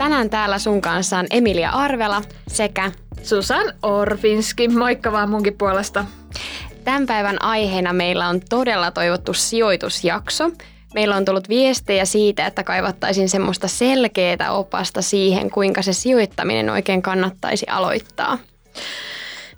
[0.00, 2.92] Tänään täällä sun kanssa on Emilia Arvela sekä
[3.22, 6.04] Susan Orfinski, moikka vaan munkin puolesta.
[6.84, 10.50] Tämän päivän aiheena meillä on todella toivottu sijoitusjakso.
[10.94, 17.02] Meillä on tullut viestejä siitä, että kaivattaisiin semmoista selkeää opasta siihen, kuinka se sijoittaminen oikein
[17.02, 18.38] kannattaisi aloittaa.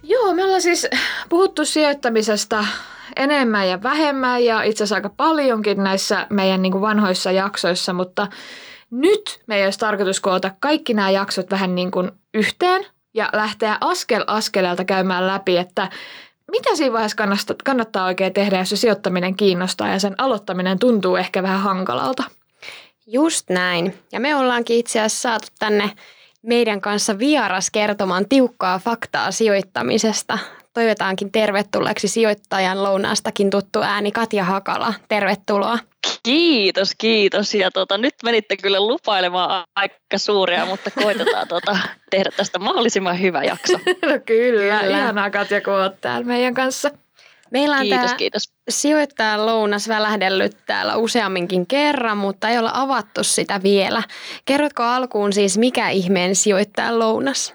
[0.02, 0.86] Joo, me ollaan siis
[1.28, 2.64] puhuttu sijoittamisesta
[3.16, 8.28] enemmän ja vähemmän ja itse asiassa aika paljonkin näissä meidän niin kuin vanhoissa jaksoissa, mutta
[8.92, 14.24] nyt meidän olisi tarkoitus koota kaikki nämä jaksot vähän niin kuin yhteen ja lähteä askel
[14.26, 15.88] askeleelta käymään läpi, että
[16.50, 21.16] mitä siinä vaiheessa kannattaa, kannattaa oikein tehdä, jos se sijoittaminen kiinnostaa ja sen aloittaminen tuntuu
[21.16, 22.22] ehkä vähän hankalalta.
[23.06, 23.98] Just näin.
[24.12, 25.90] Ja me ollaankin itse asiassa saatu tänne
[26.42, 30.38] meidän kanssa vieras kertomaan tiukkaa faktaa sijoittamisesta.
[30.74, 34.94] Toivotaankin tervetulleeksi sijoittajan lounaastakin tuttu ääni Katja Hakala.
[35.08, 35.78] Tervetuloa.
[36.22, 37.54] Kiitos, kiitos.
[37.54, 41.78] Ja tota, nyt menitte kyllä lupailemaan aika suuria, mutta koitetaan tota,
[42.10, 43.72] tehdä tästä mahdollisimman hyvä jakso.
[43.72, 44.98] No kyllä, kyllä.
[44.98, 46.90] ihanaa Katja, kun olet täällä meidän kanssa.
[47.50, 48.52] Meillä on kiitos, kiitos.
[48.68, 54.02] sijoittajan lounas välähdellyt täällä useamminkin kerran, mutta ei olla avattu sitä vielä.
[54.44, 57.54] Kerrotko alkuun siis, mikä ihmeen sijoittajan lounas?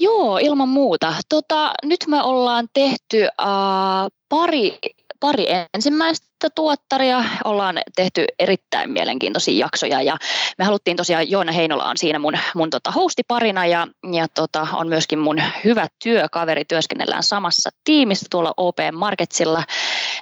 [0.00, 1.14] Joo, ilman muuta.
[1.28, 4.78] Tota, nyt me ollaan tehty äh, pari
[5.24, 7.24] pari ensimmäistä tuottaria.
[7.44, 10.16] Ollaan tehty erittäin mielenkiintoisia jaksoja ja
[10.58, 14.88] me haluttiin tosiaan, Joona Heinola on siinä mun, mun tota hostiparina ja, ja tota, on
[14.88, 19.62] myöskin mun hyvä työkaveri, työskennellään samassa tiimissä tuolla OP Marketsilla,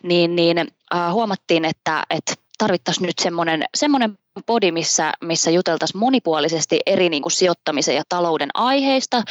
[0.03, 6.81] niin, niin äh, huomattiin, että, että tarvittaisiin nyt semmoinen, semmoinen podi, missä, missä juteltaisiin monipuolisesti
[6.87, 9.23] eri niin kuin sijoittamisen ja talouden aiheista.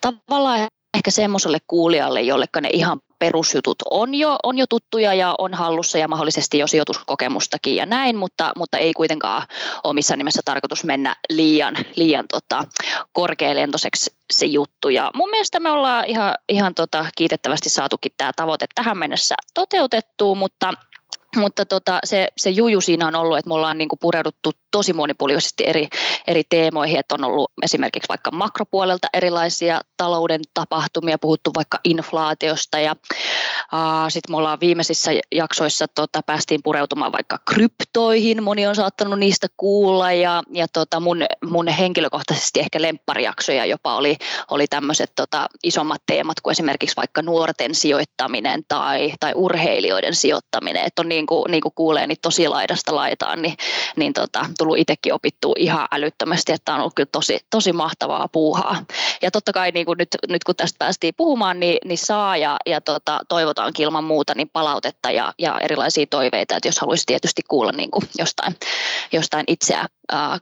[0.00, 5.54] Tavallaan ehkä semmoiselle kuulijalle, jolleka ne ihan perusjutut on jo, on jo tuttuja ja on
[5.54, 9.42] hallussa ja mahdollisesti jo sijoituskokemustakin ja näin, mutta, mutta ei kuitenkaan
[9.84, 12.64] ole missään nimessä tarkoitus mennä liian, liian tota,
[13.12, 14.88] korkealentoiseksi se juttu.
[14.88, 20.34] Ja mun mielestä me ollaan ihan, ihan tota, kiitettävästi saatukin tämä tavoite tähän mennessä toteutettua,
[20.34, 20.74] mutta
[21.36, 25.64] mutta tota, se, se juju siinä on ollut, että me ollaan niinku pureuduttu tosi monipuolisesti
[25.66, 25.88] eri,
[26.26, 32.96] eri teemoihin, että on ollut esimerkiksi vaikka makropuolelta erilaisia talouden tapahtumia, puhuttu vaikka inflaatiosta ja
[34.08, 40.12] sitten me ollaan viimeisissä jaksoissa tota, päästiin pureutumaan vaikka kryptoihin, moni on saattanut niistä kuulla
[40.12, 44.16] ja, ja tota, mun, mun henkilökohtaisesti ehkä lempparijaksoja jopa oli,
[44.50, 51.02] oli tämmöiset tota, isommat teemat kuin esimerkiksi vaikka nuorten sijoittaminen tai, tai urheilijoiden sijoittaminen, että
[51.02, 53.56] on niin kuin, niin kuin kuulee niin tosi laidasta laitaan, niin,
[53.96, 58.76] niin tota, tullut itsekin opittua ihan älyttömästi, että on ollut kyllä tosi, tosi mahtavaa puuhaa.
[59.22, 62.56] Ja totta kai niin kuin nyt, nyt kun tästä päästiin puhumaan, niin, niin saa ja,
[62.66, 67.42] ja tota, toivotaan ilman muuta niin palautetta ja, ja erilaisia toiveita, että jos haluaisi tietysti
[67.48, 68.56] kuulla niin kuin jostain,
[69.12, 69.86] jostain itseä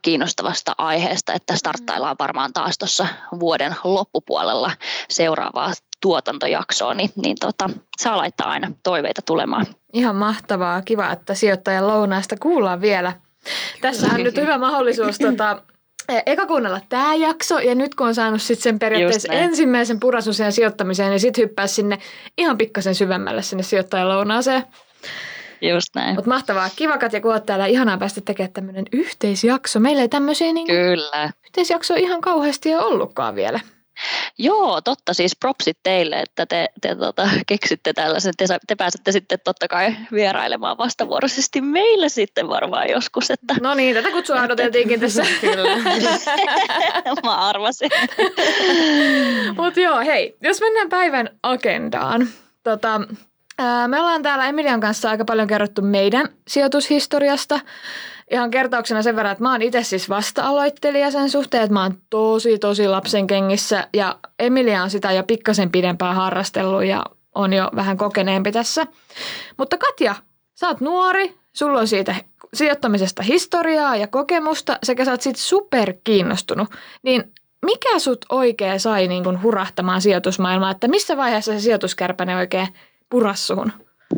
[0.02, 3.06] kiinnostavasta aiheesta, että starttaillaan varmaan taas tuossa
[3.40, 4.72] vuoden loppupuolella
[5.08, 9.66] seuraavaa tuotantojaksoa, niin, niin tota, saa laittaa aina toiveita tulemaan.
[9.92, 13.12] Ihan mahtavaa, kiva, että sijoittajan lounaasta kuullaan vielä–
[13.80, 15.62] tässä on nyt hyvä mahdollisuus tota,
[16.08, 20.52] e, eka kuunnella tämä jakso ja nyt kun on saanut sitten sen periaatteessa ensimmäisen purasusen
[20.52, 21.98] sijoittamiseen, niin sitten hyppää sinne
[22.38, 24.64] ihan pikkasen syvemmälle sinne sijoittajalounaaseen.
[25.60, 26.14] Just näin.
[26.14, 26.68] Mutta mahtavaa.
[26.76, 27.66] Kiva Katja, kun oot täällä.
[27.66, 29.80] Ihanaa päästä tekemään tämmöinen yhteisjakso.
[29.80, 31.30] Meillä ei tämmöisiä niin Kyllä.
[31.46, 33.60] yhteisjaksoja ihan kauheasti ole ollutkaan vielä.
[34.38, 38.32] Joo, totta siis propsit teille, että te, te tota, keksitte tällaisen.
[38.36, 43.30] Te, te pääsette sitten totta kai vierailemaan vastavuoroisesti meille sitten varmaan joskus.
[43.30, 45.22] Että, no niin, tätä kutsua odoteltiinkin tässä.
[45.40, 45.76] Kyllä.
[47.24, 47.90] Mä arvasin.
[49.56, 52.28] Mutta joo, hei, jos mennään päivän agendaan.
[52.62, 53.00] Tota,
[53.86, 57.60] me ollaan täällä Emilian kanssa aika paljon kerrottu meidän sijoitushistoriasta
[58.30, 61.94] ihan kertauksena sen verran, että mä oon itse siis vasta-aloittelija sen suhteen, että mä oon
[62.10, 67.04] tosi tosi lapsen kengissä ja Emilia on sitä jo pikkasen pidempään harrastellut ja
[67.34, 68.86] on jo vähän kokeneempi tässä.
[69.56, 70.14] Mutta Katja,
[70.54, 72.14] sä oot nuori, sulla on siitä
[72.54, 76.68] sijoittamisesta historiaa ja kokemusta sekä sä oot siitä super kiinnostunut,
[77.02, 77.32] niin
[77.66, 82.68] mikä sut oikein sai niin kun hurahtamaan sijoitusmaailmaan, että missä vaiheessa se sijoituskärpäne oikein
[83.10, 83.72] puras suhun?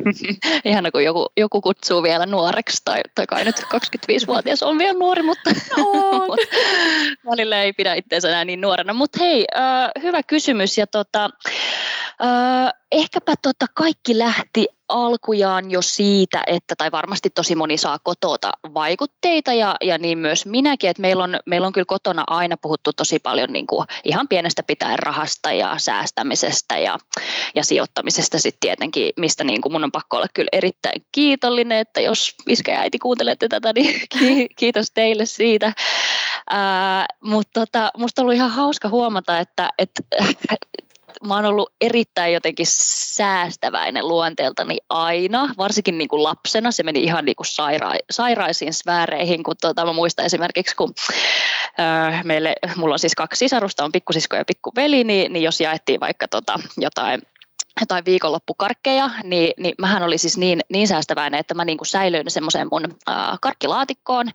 [0.65, 5.23] Ihana, kun joku, joku kutsuu vielä nuoreksi, tai, tai kai nyt 25-vuotias on vielä nuori,
[5.23, 6.37] mutta no.
[7.31, 8.93] välillä ei pidä itseänsä enää niin nuorena.
[8.93, 11.31] Mutta hei, äh, hyvä kysymys, ja tota,
[12.25, 18.53] äh, ehkäpä tota kaikki lähti alkujaan jo siitä, että, tai varmasti tosi moni saa kotota
[18.75, 22.93] vaikutteita ja, ja niin myös minäkin, että meillä on, meillä on kyllä kotona aina puhuttu
[22.93, 26.99] tosi paljon niin kuin ihan pienestä pitäen rahasta ja säästämisestä ja,
[27.55, 32.01] ja sijoittamisesta sitten tietenkin, mistä niin kuin mun on pakko olla kyllä erittäin kiitollinen, että
[32.01, 34.07] jos iskä ja äiti kuuntelette tätä, niin
[34.59, 35.73] kiitos teille siitä.
[37.25, 40.03] Mutta tota, musta ollut ihan hauska huomata, että, että
[41.27, 46.71] mä oon ollut erittäin jotenkin säästäväinen luonteeltani aina, varsinkin niin kuin lapsena.
[46.71, 50.95] Se meni ihan niin kuin saira- sairaisiin sfääreihin, kun tuota, mä muistan esimerkiksi, kun
[51.81, 56.01] äh, meille, mulla on siis kaksi sisarusta, on pikkusisko ja pikkuveli, niin, niin jos jaettiin
[56.01, 57.23] vaikka tota, jotain
[57.81, 62.31] jotain viikonloppukarkkeja, niin, niin mähän oli siis niin, niin säästäväinen, että mä niin kuin säilyin
[62.31, 64.31] semmoiseen mun äh, karkkilaatikkoon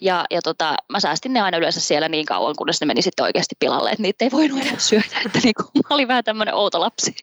[0.00, 3.22] ja, ja tota, mä säästin ne aina yleensä siellä niin kauan, kunnes ne meni sitten
[3.22, 6.54] oikeasti pilalle, että niitä ei voinut enää syödä, että niin kuin, mä olin vähän tämmöinen
[6.54, 7.14] outo lapsi.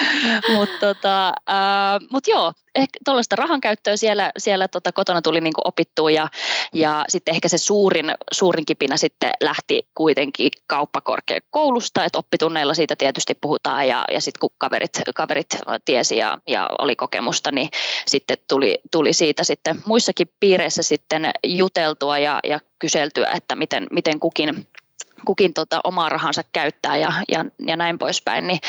[0.56, 5.52] Mutta tota, äh, mut joo, ehkä tuollaista rahan käyttöä siellä, siellä tota kotona tuli niin
[5.64, 6.28] opittua ja,
[6.74, 13.34] ja sitten ehkä se suurin, suurin kipinä sitten lähti kuitenkin kauppakorkeakoulusta, että oppitunneilla siitä tietysti
[13.40, 17.68] puhutaan ja, ja sitten kun kaverit, kaverit tiesi ja, ja oli kokemusta, niin
[18.06, 24.20] sitten tuli, tuli siitä sitten muissakin piireissä sitten juteltua ja, ja kyseltyä, että miten, miten
[24.20, 24.66] kukin
[25.26, 28.60] kukin tota omaa rahansa käyttää ja, ja, ja näin poispäin, niin,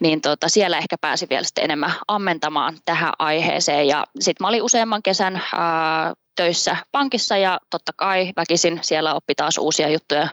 [0.00, 3.88] niin tota, siellä ehkä pääsi vielä enemmän ammentamaan tähän aiheeseen.
[3.88, 9.34] Ja sitten mä olin useamman kesän ää, töissä pankissa ja totta kai väkisin siellä oppi
[9.34, 10.28] taas uusia juttuja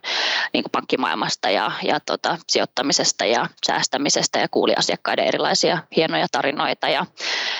[0.53, 6.89] niin kuin pankkimaailmasta ja, ja tota, sijoittamisesta ja säästämisestä ja kuuli asiakkaiden erilaisia hienoja tarinoita
[6.89, 7.05] ja,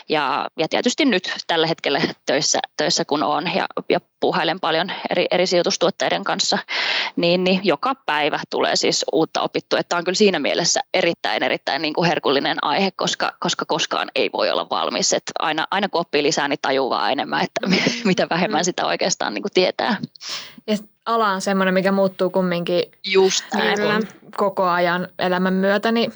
[0.10, 5.26] ja, ja tietysti nyt tällä hetkellä töissä, töissä kun on ja, ja puuhailen paljon eri,
[5.32, 6.58] eri sijoitustuotteiden kanssa,
[7.16, 9.80] niin, niin joka päivä tulee siis uutta opittua.
[9.80, 14.30] Että on kyllä siinä mielessä erittäin, erittäin niin kuin herkullinen aihe, koska, koska koskaan ei
[14.34, 15.14] voi olla valmis.
[15.14, 17.68] Että aina, aina kun oppii lisää, niin tajuu vaan enemmän, että
[18.04, 19.98] mitä vähemmän sitä oikeastaan niin kuin tietää.
[20.68, 24.08] Ja ala on semmoinen, mikä muuttuu kumminkin Just niin
[24.38, 26.14] koko ajan elämän myötä, niin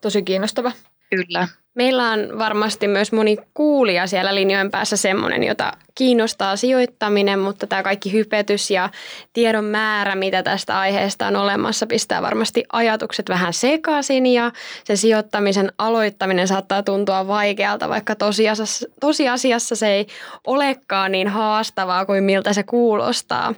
[0.00, 0.72] tosi kiinnostava.
[1.10, 1.48] Kyllä.
[1.74, 7.82] Meillä on varmasti myös moni kuulija siellä linjojen päässä semmoinen, jota kiinnostaa sijoittaminen, mutta tämä
[7.82, 8.90] kaikki hypetys ja
[9.32, 14.52] tiedon määrä, mitä tästä aiheesta on olemassa, pistää varmasti ajatukset vähän sekaisin ja
[14.84, 20.06] se sijoittamisen aloittaminen saattaa tuntua vaikealta, vaikka tosiasiassa, tosiasiassa se ei
[20.46, 23.54] olekaan niin haastavaa kuin miltä se kuulostaa.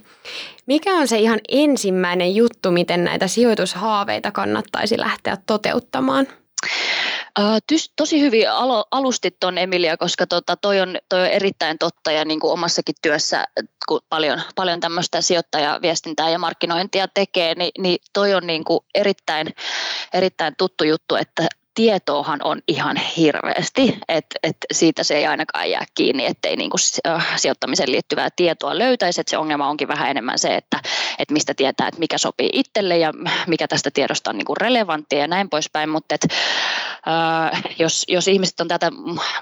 [0.67, 6.27] Mikä on se ihan ensimmäinen juttu, miten näitä sijoitushaaveita kannattaisi lähteä toteuttamaan?
[7.97, 8.47] Tosi hyvin
[8.91, 12.95] alustit tuon Emilia, koska tota, toi, on, toi on erittäin totta ja niin kuin omassakin
[13.03, 13.45] työssä,
[13.89, 19.55] kun paljon, paljon tämmöistä sijoittajaviestintää ja markkinointia tekee, niin, niin toi on niin kuin erittäin,
[20.15, 25.85] erittäin tuttu juttu, että tietoahan on ihan hirveästi, että et siitä se ei ainakaan jää
[25.95, 26.77] kiinni, ettei niinku
[27.37, 30.81] sijoittamiseen liittyvää tietoa löytäisi, että se ongelma onkin vähän enemmän se, että
[31.19, 33.13] et mistä tietää, että mikä sopii itselle ja
[33.47, 36.27] mikä tästä tiedosta on niinku relevanttia ja näin poispäin, mutta et,
[37.09, 38.91] äh, jos, jos ihmiset on tätä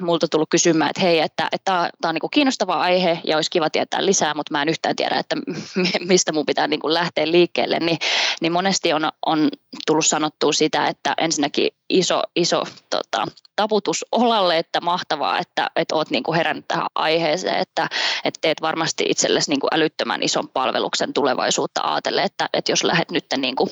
[0.01, 4.07] multa tullut kysymään, että hei, että tämä on niinku kiinnostava aihe ja olisi kiva tietää
[4.07, 5.37] lisää, mutta mä en yhtään tiedä, että
[6.09, 7.99] mistä mun pitää niinku lähteä liikkeelle, niin,
[8.41, 9.49] niin monesti on, on
[9.87, 13.27] tullut sanottua sitä, että ensinnäkin iso, iso tota,
[13.57, 17.89] taputus olalle, että mahtavaa, että, että olet niin kuin herännyt tähän aiheeseen, että,
[18.25, 23.11] että teet varmasti itsellesi niin kuin älyttömän ison palveluksen tulevaisuutta ajatellen, että, että jos lähdet
[23.11, 23.71] nyt niin kuin,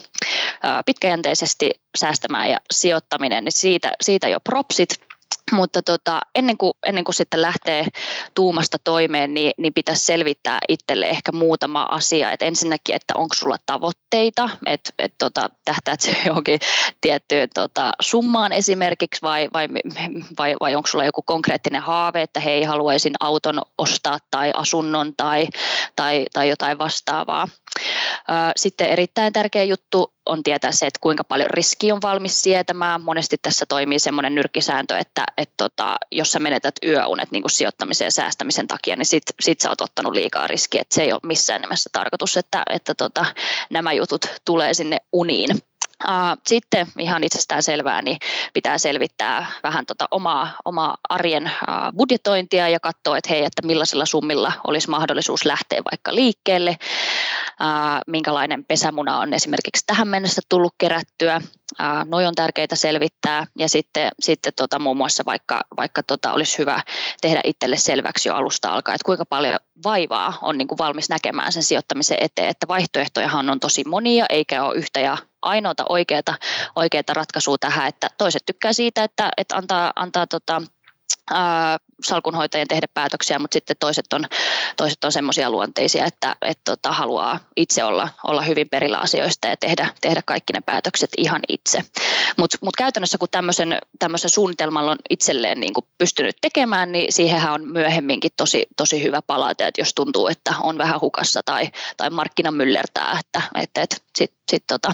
[0.87, 5.09] pitkäjänteisesti säästämään ja sijoittaminen, niin siitä, siitä jo propsit,
[5.53, 7.87] mutta tota, ennen, kuin, ennen kuin sitten lähtee
[8.35, 12.33] tuumasta toimeen, niin, niin pitäisi selvittää itselle ehkä muutama asia.
[12.33, 16.59] Et ensinnäkin, että onko sulla tavoitteita, että et tota, tähtäät se johonkin
[17.01, 19.69] tiettyyn tota, summaan esimerkiksi, vai, vai,
[20.39, 25.49] vai, vai onko sulla joku konkreettinen haave, että hei, haluaisin auton ostaa tai asunnon tai,
[25.97, 27.49] tai, tai jotain vastaavaa.
[28.57, 33.03] Sitten erittäin tärkeä juttu on tietää se, että kuinka paljon riski on valmis sietämään.
[33.03, 38.11] Monesti tässä toimii semmoinen nyrkkisääntö, että, että tota, jos sä menetät yöunet niin sijoittamisen ja
[38.11, 40.81] säästämisen takia, niin sit, sit sä oot ottanut liikaa riskiä.
[40.81, 43.27] Että se ei ole missään nimessä tarkoitus, että, että tota,
[43.71, 45.51] nämä jutut tulee sinne uniin.
[46.47, 48.19] Sitten ihan itsestään selvää, niin
[48.53, 51.51] pitää selvittää vähän tota omaa, omaa arjen
[51.97, 56.77] budjetointia ja katsoa, että hei, että millaisilla summilla olisi mahdollisuus lähteä vaikka liikkeelle,
[58.07, 61.41] minkälainen pesämuna on esimerkiksi tähän mennessä tullut kerättyä.
[62.05, 66.81] Noi on tärkeitä selvittää ja sitten, sitten tota, muun muassa vaikka, vaikka tota, olisi hyvä
[67.21, 71.53] tehdä itselle selväksi jo alusta alkaen, että kuinka paljon vaivaa on niin kuin valmis näkemään
[71.53, 76.35] sen sijoittamisen eteen, että vaihtoehtojahan on tosi monia eikä ole yhtä ja ainoata oikeata,
[76.77, 80.63] oikeata ratkaisua tähän, että toiset tykkää siitä, että, että antaa, antaa tota,
[82.03, 84.25] salkunhoitajien tehdä päätöksiä, mutta sitten toiset on,
[84.77, 89.57] toiset on semmoisia luonteisia, että, että tota, haluaa itse olla, olla hyvin perillä asioista ja
[89.57, 91.83] tehdä, tehdä kaikki ne päätökset ihan itse.
[92.37, 97.69] Mutta mut käytännössä kun tämmöisen, tämmöisen suunnitelman on itselleen niin pystynyt tekemään, niin siihenhän on
[97.69, 102.51] myöhemminkin tosi, tosi hyvä palata, että jos tuntuu, että on vähän hukassa tai, tai markkina
[102.51, 104.93] myllertää, että, että, että sitten sit tota,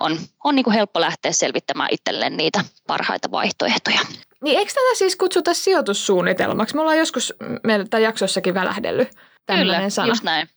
[0.00, 4.00] on, on niin helppo lähteä selvittämään itselleen niitä parhaita vaihtoehtoja.
[4.46, 6.74] Niin eikö tätä siis kutsuta sijoitussuunnitelmaksi?
[6.74, 7.34] Me ollaan joskus
[7.64, 9.08] meillä jaksossakin välähdellyt
[9.46, 10.08] tämmöinen Kyllä, sana.
[10.08, 10.48] just näin.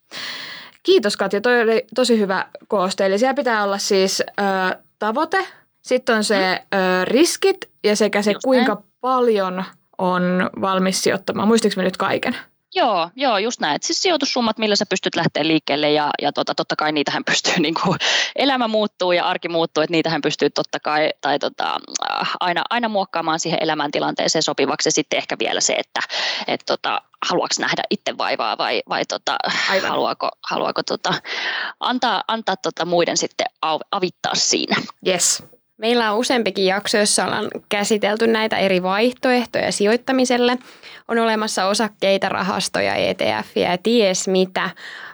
[0.83, 3.05] Kiitos Katja, toi oli tosi hyvä kooste.
[3.05, 5.45] Eli siellä pitää olla siis ö, tavoite,
[5.81, 6.79] sitten on se mm.
[6.79, 8.85] ö, riskit ja sekä se just kuinka näin.
[9.01, 9.63] paljon
[9.97, 11.47] on valmis sijoittamaan.
[11.47, 12.35] Muistatko me nyt kaiken?
[12.75, 13.77] Joo, joo, just näin.
[13.81, 17.73] Siis sijoitussummat, millä sä pystyt lähteä liikkeelle ja, ja tota, totta kai niitähän pystyy, niin
[17.83, 17.99] kuin,
[18.35, 21.79] elämä muuttuu ja arki muuttuu, että niitähän pystyy totta kai tai tota,
[22.11, 25.99] äh, aina, aina muokkaamaan siihen elämäntilanteeseen sopivaksi ja sitten ehkä vielä se, että
[26.47, 31.13] et, tota, haluaako nähdä itse vaivaa vai, vai tota, haluaako, haluaako tota,
[31.79, 33.47] antaa, antaa tota muiden sitten
[33.91, 34.75] avittaa siinä.
[35.07, 35.43] Yes.
[35.79, 40.57] Meillä on useampikin jakso, jossa ollaan käsitelty näitä eri vaihtoehtoja sijoittamiselle.
[41.07, 44.69] On olemassa osakkeita, rahastoja, ETF ja ties mitä.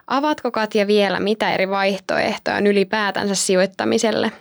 [0.07, 4.31] Avatko Katja vielä, mitä eri vaihtoehtoja on ylipäätänsä sijoittamiselle?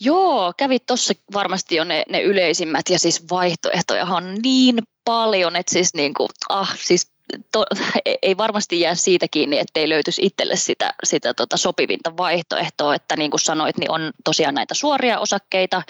[0.00, 5.72] Joo, kävit tuossa varmasti jo ne, ne yleisimmät ja siis vaihtoehtoja on niin paljon, että
[5.72, 7.10] siis, niin kuin, ah, siis
[7.52, 7.64] to,
[8.22, 13.30] ei varmasti jää siitä kiinni, ettei löytyisi itselle sitä, sitä tota sopivinta vaihtoehtoa, että niin
[13.30, 15.82] kuin sanoit, niin on tosiaan näitä suoria osakkeita,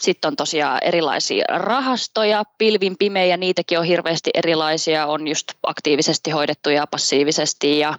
[0.00, 6.86] sitten on tosiaan erilaisia rahastoja, pilvin pimeä, niitäkin on hirveästi erilaisia, on just aktiivisesti hoidettuja
[6.86, 7.94] passiivisesti ja,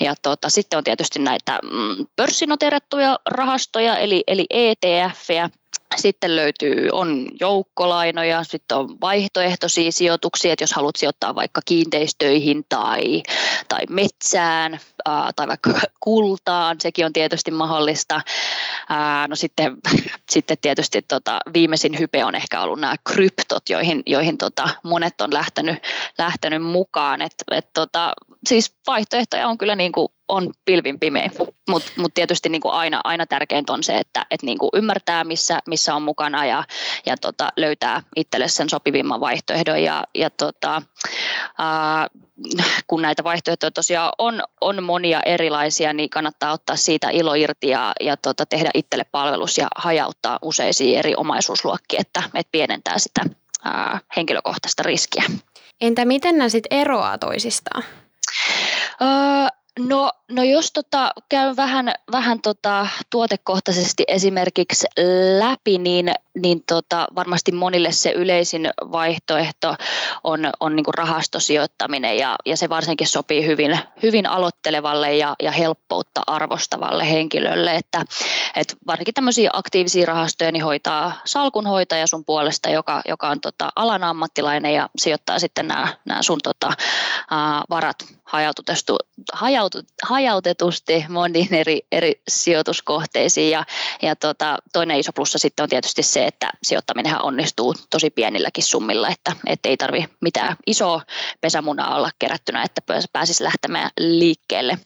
[0.00, 5.50] ja tota, sitten on tietysti näitä mm, pörssinoterattuja rahastoja, eli, eli ETF-jä,
[5.96, 13.22] sitten löytyy, on joukkolainoja, sitten on vaihtoehtoisia sijoituksia, että jos haluat sijoittaa vaikka kiinteistöihin tai,
[13.68, 18.20] tai metsään ää, tai vaikka kultaan, sekin on tietysti mahdollista.
[18.88, 19.76] Ää, no sitten,
[20.30, 25.34] sitten tietysti tota, viimeisin hype on ehkä ollut nämä kryptot, joihin, joihin tota, monet on
[25.34, 25.78] lähtenyt,
[26.18, 27.22] lähtenyt mukaan.
[27.22, 28.12] Et, et, tota,
[28.48, 31.30] siis vaihtoehtoja on kyllä niin kuin on pilvin pimeä,
[31.68, 35.24] mutta mut tietysti niin kuin aina, aina tärkeintä on se, että et niin kuin ymmärtää,
[35.24, 36.64] missä, missä on mukana ja,
[37.06, 39.82] ja tota, löytää itselle sen sopivimman vaihtoehdon.
[39.82, 40.82] Ja, ja tota,
[41.58, 42.06] ää,
[42.86, 47.92] kun näitä vaihtoehtoja tosiaan on, on monia erilaisia, niin kannattaa ottaa siitä ilo irti ja,
[48.00, 53.22] ja tota, tehdä itselle palvelus ja hajauttaa useisiin eri omaisuusluokkia, että, että pienentää sitä
[53.64, 55.24] ää, henkilökohtaista riskiä.
[55.80, 57.84] Entä miten nämä sitten eroaa toisistaan?
[59.02, 64.86] Öö, No, no jos tota, käyn vähän, vähän tota, tuotekohtaisesti esimerkiksi
[65.38, 69.74] läpi, niin, niin tota, varmasti monille se yleisin vaihtoehto
[70.24, 76.22] on, on niin rahastosijoittaminen ja, ja se varsinkin sopii hyvin, hyvin aloittelevalle ja, ja helppoutta
[76.26, 78.04] arvostavalle henkilölle, että
[78.56, 84.04] et varsinkin tämmöisiä aktiivisia rahastoja niin hoitaa salkunhoitaja sun puolesta, joka, joka on tota, alan
[84.04, 85.88] ammattilainen ja sijoittaa sitten nämä,
[86.20, 86.72] sun tota,
[87.30, 87.96] ää, varat
[88.30, 88.92] hajautetusti,
[90.02, 93.50] hajautetusti moniin eri, eri sijoituskohteisiin.
[93.50, 93.64] Ja,
[94.02, 99.08] ja tota, toinen iso plussa sitten on tietysti se, että sijoittaminen onnistuu tosi pienilläkin summilla,
[99.08, 101.02] että, että ei tarvi mitään isoa
[101.40, 102.80] pesämunaa olla kerättynä, että
[103.12, 104.78] pääsisi lähtemään liikkeelle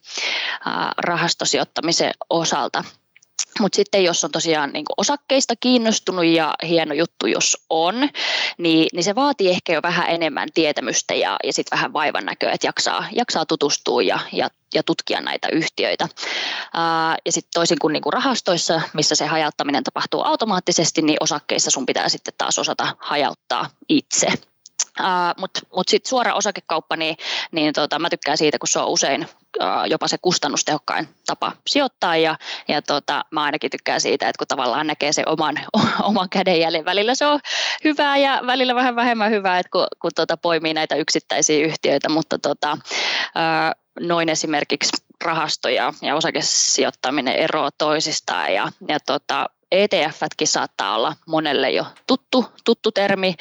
[0.97, 2.85] rahastosijoittamisen osalta.
[3.61, 8.09] Mutta sitten jos on tosiaan niin osakkeista kiinnostunut ja hieno juttu, jos on,
[8.59, 12.53] niin, niin se vaatii ehkä jo vähän enemmän tietämystä ja, ja sitten vähän vaivan näköä,
[12.53, 16.09] että jaksaa, jaksaa tutustua ja, ja, ja tutkia näitä yhtiöitä.
[16.75, 21.71] Ää, ja sitten toisin kuin, niin kuin rahastoissa, missä se hajauttaminen tapahtuu automaattisesti, niin osakkeissa
[21.71, 24.27] sun pitää sitten taas osata hajauttaa itse.
[25.01, 25.07] Uh,
[25.39, 27.17] Mutta mut sitten suora osakekauppa, niin,
[27.53, 29.29] niin tota, mä tykkään siitä, kun se on usein
[29.91, 34.87] jopa se kustannustehokkain tapa sijoittaa ja, ja tota, mä ainakin tykkään siitä, että kun tavallaan
[34.87, 35.57] näkee se oman,
[36.03, 37.41] oman kädenjäljen, välillä se on
[37.85, 42.39] hyvää ja välillä vähän vähemmän hyvää, että kun, kun tota, poimii näitä yksittäisiä yhtiöitä, mutta
[42.39, 42.79] tota,
[44.01, 51.87] noin esimerkiksi rahastoja ja osakesijoittaminen eroaa toisistaan ja, ja tota, ETFtkin saattaa olla monelle jo
[52.07, 53.35] tuttu, tuttu termi.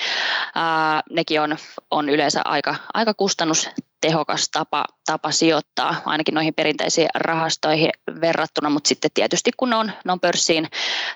[0.56, 1.58] Ää, nekin on,
[1.92, 7.90] on yleensä aika, aika kustannustehokas tapa, tapa sijoittaa, ainakin noihin perinteisiin rahastoihin
[8.22, 10.68] verrattuna, mutta sitten tietysti kun ne on, ne on pörssiin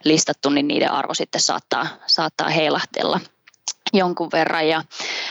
[0.03, 3.19] listattu, niin niiden arvo sitten saattaa, saattaa heilahtella
[3.93, 4.83] jonkun verran ja,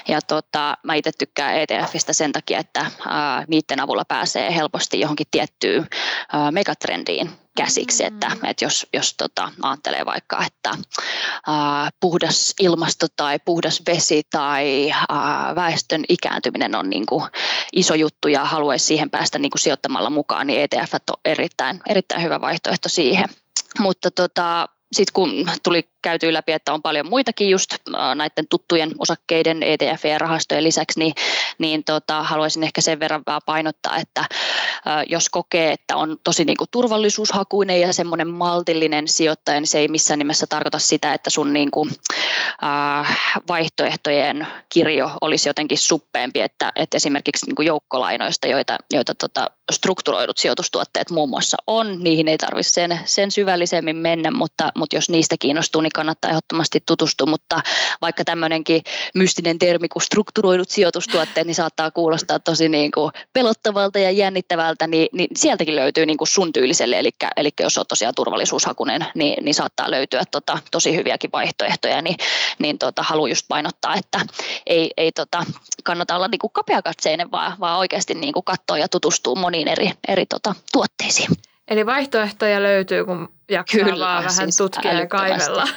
[0.08, 5.26] ja tota, mä itse tykkään ETFistä sen takia, että ää, niiden avulla pääsee helposti johonkin
[5.30, 5.86] tiettyyn
[6.32, 10.70] ää, megatrendiin käsiksi, että, että jos, jos tota, ajattelee vaikka, että
[11.46, 17.24] ää, puhdas ilmasto tai puhdas vesi tai ää, väestön ikääntyminen on niin kuin
[17.72, 22.22] iso juttu ja haluaisi siihen päästä niin kuin sijoittamalla mukaan, niin ETF on erittäin, erittäin
[22.22, 23.28] hyvä vaihtoehto siihen.
[23.78, 27.74] Mutta tota, sitten kun tuli käytyy läpi, että on paljon muitakin just
[28.14, 31.14] näiden tuttujen osakkeiden, ETF ja rahastojen lisäksi, niin,
[31.58, 34.24] niin tota, haluaisin ehkä sen verran vähän painottaa, että
[35.08, 39.88] jos kokee, että on tosi niin kuin turvallisuushakuinen ja semmoinen maltillinen sijoittaja, niin se ei
[39.88, 41.90] missään nimessä tarkoita sitä, että sun niin kuin,
[42.64, 49.50] äh, vaihtoehtojen kirjo olisi jotenkin suppeempi, että, että esimerkiksi niin kuin joukkolainoista, joita, joita tota,
[49.72, 55.10] strukturoidut sijoitustuotteet muun muassa on, niihin ei tarvitse sen, sen syvällisemmin mennä, mutta, mutta jos
[55.10, 57.60] niistä kiinnostuu, niin kannattaa ehdottomasti tutustua, mutta
[58.00, 58.82] vaikka tämmöinenkin
[59.14, 65.08] mystinen termi kuin strukturoidut sijoitustuotteet, niin saattaa kuulostaa tosi niin kuin pelottavalta ja jännittävältä, niin,
[65.12, 69.54] niin sieltäkin löytyy niin kuin sun tyyliselle, eli, eli jos on tosiaan turvallisuushakunen, niin, niin
[69.54, 72.16] saattaa löytyä tota, tosi hyviäkin vaihtoehtoja, niin,
[72.58, 74.20] niin tota, haluan just painottaa, että
[74.66, 75.44] ei, ei tota,
[75.84, 79.92] kannata olla niin kuin kapeakatseinen, vaan, vaan oikeasti niin kuin katsoa ja tutustua moniin eri,
[80.08, 81.28] eri tota, tuotteisiin.
[81.68, 85.68] Eli vaihtoehtoja löytyy, kun jaksaa Kyllä, vaan vähän siis tutkia ja kaivella.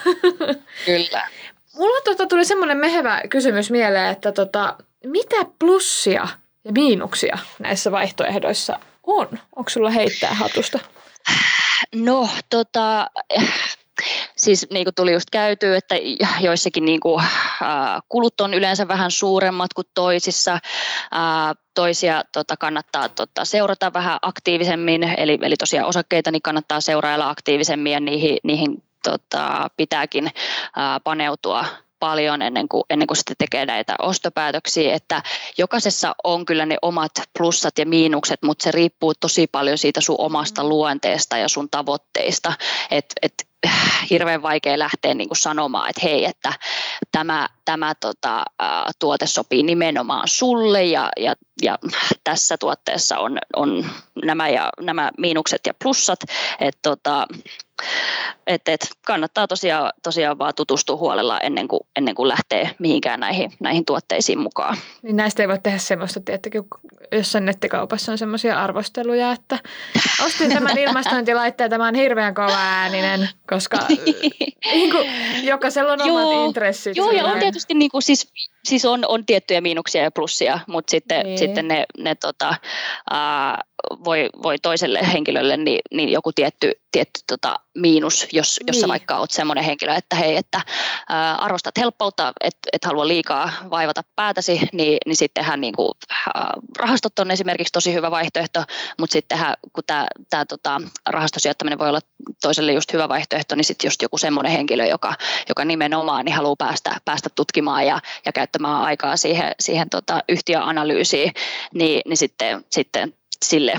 [0.85, 1.27] Kyllä.
[1.75, 6.27] Mulla tota tuli semmoinen mehevä kysymys mieleen, että tota, mitä plussia
[6.63, 9.27] ja miinuksia näissä vaihtoehdoissa on?
[9.55, 10.79] Onko sulla heittää hatusta?
[11.95, 13.07] No, tota,
[14.35, 15.95] Siis niin kuin tuli just käyty, että
[16.39, 20.53] joissakin niin kuin, äh, kulut on yleensä vähän suuremmat kuin toisissa.
[20.53, 20.59] Äh,
[21.75, 27.93] toisia tota, kannattaa tota, seurata vähän aktiivisemmin, eli, eli tosiaan osakkeita niin kannattaa seurailla aktiivisemmin
[27.93, 30.33] ja niihin, niihin tota, pitääkin äh,
[31.03, 31.65] paneutua
[31.99, 35.23] paljon ennen kuin, ennen kuin sitten tekee näitä ostopäätöksiä, että
[35.57, 40.15] jokaisessa on kyllä ne omat plussat ja miinukset, mutta se riippuu tosi paljon siitä sun
[40.19, 40.69] omasta mm.
[40.69, 42.53] luonteesta ja sun tavoitteista,
[42.91, 43.33] että et
[44.09, 46.53] hirveän vaikea lähteä niin kuin sanomaan, että hei, että
[47.11, 48.45] tämä, tämä tota,
[48.99, 51.77] tuote sopii nimenomaan sulle ja, ja, ja
[52.23, 53.85] tässä tuotteessa on, on
[54.25, 56.19] nämä, ja, nämä miinukset ja plussat,
[56.59, 57.27] että tota,
[58.47, 63.51] et, et kannattaa tosiaan, tosiaan vaan tutustua huolella ennen kuin, ennen kuin lähtee mihinkään näihin,
[63.59, 64.77] näihin tuotteisiin mukaan.
[65.01, 66.49] Niin näistä ei voi tehdä semmoista, että
[67.11, 69.59] jossain nettikaupassa on semmoisia arvosteluja, että
[70.25, 73.77] ostin tämän ilmastointilaitteen, tämä on hirveän kova ääninen, koska
[74.71, 75.07] niin kuin,
[75.43, 76.97] jokaisella on omat joo, intressit.
[76.97, 78.31] Joo, ja on tietysti niin kuin, siis,
[78.63, 81.37] siis on, on tiettyjä miinuksia ja plussia, mutta sitten, niin.
[81.37, 82.55] sitten ne, ne tota,
[83.09, 83.63] ää,
[84.05, 88.81] voi, voi toiselle henkilölle niin, niin joku tietty, tietty tota, miinus, jos, jos niin.
[88.81, 90.61] sä vaikka oot semmoinen henkilö, että hei, että
[91.09, 96.53] ää, arvostat helppoutta, et, et halua liikaa vaivata päätäsi, niin, niin sittenhän niin kuin, ää,
[96.79, 98.63] rahastot on esimerkiksi tosi hyvä vaihtoehto,
[98.99, 99.83] mutta sittenhän kun
[100.29, 102.01] tämä tota, rahastosijoittaminen voi olla
[102.41, 105.13] toiselle just hyvä vaihtoehto, niin sitten just joku semmoinen henkilö, joka,
[105.49, 111.33] joka nimenomaan niin haluaa päästä, päästä tutkimaan ja, ja käyttämään aikaa siihen, siihen tota, yhtiöanalyysiin,
[111.73, 113.13] niin, niin sitten, sitten
[113.45, 113.73] sille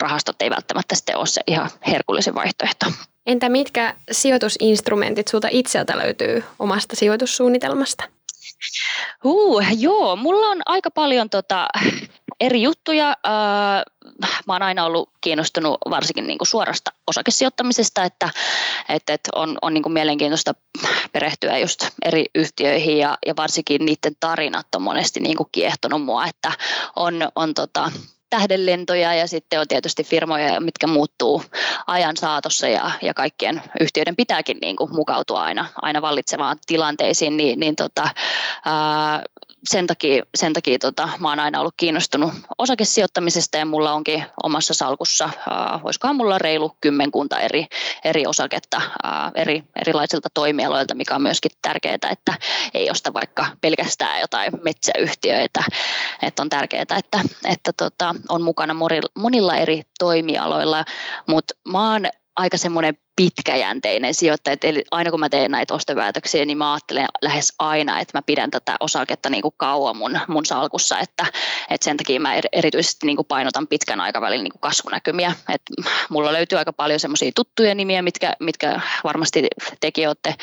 [0.00, 2.86] rahastot ei välttämättä sitten ole se ihan herkullisen vaihtoehto.
[3.26, 8.04] Entä mitkä sijoitusinstrumentit sulta itseltä löytyy omasta sijoitussuunnitelmasta?
[9.24, 11.68] Uh, joo, mulla on aika paljon tota,
[12.40, 13.08] eri juttuja.
[13.08, 13.84] Äh,
[14.46, 18.30] mä oon aina ollut kiinnostunut varsinkin niin kuin suorasta osakesijoittamisesta, että,
[18.88, 20.54] että, että on, on niin kuin mielenkiintoista
[21.12, 26.26] perehtyä just eri yhtiöihin ja, ja varsinkin niiden tarinat on monesti niin kuin kiehtonut mua,
[26.26, 26.52] että
[26.96, 27.92] on, on tota,
[28.30, 31.42] tähdenlentoja ja sitten on tietysti firmoja, mitkä muuttuu
[31.86, 37.60] ajan saatossa ja, ja kaikkien yhtiöiden pitääkin niin kuin mukautua aina, aina vallitsevaan tilanteisiin, niin,
[37.60, 38.08] niin tota,
[38.64, 39.22] ää,
[39.64, 44.74] sen takia, sen takia tota, mä oon aina ollut kiinnostunut osakesijoittamisesta ja mulla onkin omassa
[44.74, 47.66] salkussa, äh, voisikohan mulla reilu kymmenkunta eri,
[48.04, 52.34] eri osaketta äh, eri, erilaisilta toimialoilta, mikä on myöskin tärkeää, että
[52.74, 55.64] ei osta vaikka pelkästään jotain metsäyhtiöitä,
[56.22, 58.74] että on tärkeää, että, että tota, on mukana
[59.14, 60.84] monilla eri toimialoilla,
[61.26, 64.56] mutta mä oon aika semmoinen pitkäjänteinen sijoittaja.
[64.62, 68.50] Eli aina kun mä teen näitä ostopäätöksiä, niin mä ajattelen lähes aina, että mä pidän
[68.50, 71.26] tätä osaketta niin kuin kauan mun, mun salkussa, että,
[71.70, 75.32] että sen takia mä erityisesti niin kuin painotan pitkän aikavälin niin kuin kasvunäkymiä.
[75.54, 75.62] Et
[76.10, 79.46] mulla löytyy aika paljon semmoisia tuttuja nimiä, mitkä, mitkä varmasti
[79.80, 80.34] tekin olette,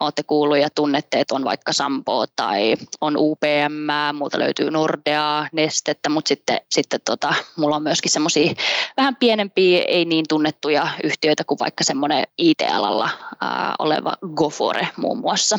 [0.00, 6.08] olette kuullut ja tunnette, että on vaikka Sampo tai on UPM, muuta löytyy Nordea, Nestettä,
[6.08, 8.54] mutta sitten, sitten tota, mulla on myöskin semmoisia
[8.96, 15.58] vähän pienempiä, ei niin tunnettuja yhtiöitä kuin vaikka semmoinen IT-alalla ää, oleva Gofore muun muassa.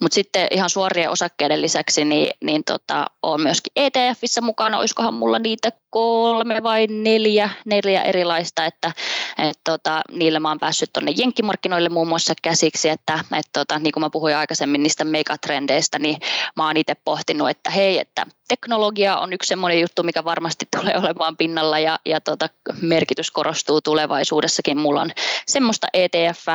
[0.00, 3.06] Mutta sitten ihan suorien osakkeiden lisäksi, niin, niin tota,
[3.42, 8.92] myöskin ETFissä mukana, olisikohan mulla niitä kolme vai neljä, neljä erilaista, että
[9.38, 13.92] et tota, niillä mä oon päässyt tuonne jenkkimarkkinoille muun muassa käsiksi, että et tota, niin
[13.92, 16.16] kuin mä puhuin aikaisemmin niistä megatrendeistä, niin
[16.56, 20.98] mä oon itse pohtinut, että hei, että teknologia on yksi semmoinen juttu, mikä varmasti tulee
[20.98, 22.48] olemaan pinnalla ja, ja tota,
[22.80, 24.78] merkitys korostuu tulevaisuudessakin.
[24.78, 25.10] Mulla on
[25.46, 26.46] semmoista ETF,